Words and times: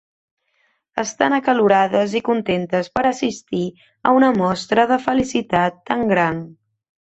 Estan 1.03 1.35
acalorades 1.37 2.15
i 2.21 2.23
contentes 2.31 2.91
per 2.97 3.05
assistir 3.11 3.61
a 4.13 4.17
una 4.23 4.33
mostra 4.41 4.89
de 4.95 5.01
felicitat 5.07 5.83
tan 5.93 6.07
gran. 6.17 6.45